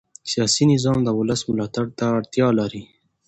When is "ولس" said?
1.19-1.41